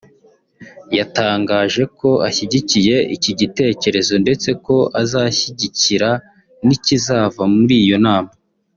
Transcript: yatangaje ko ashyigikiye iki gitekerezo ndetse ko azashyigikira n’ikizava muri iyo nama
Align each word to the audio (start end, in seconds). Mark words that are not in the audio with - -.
yatangaje 0.97 1.83
ko 1.97 2.09
ashyigikiye 2.27 2.95
iki 3.15 3.31
gitekerezo 3.39 4.13
ndetse 4.23 4.49
ko 4.65 4.75
azashyigikira 5.01 6.09
n’ikizava 6.65 7.43
muri 7.55 7.75
iyo 7.85 7.97
nama 8.05 8.31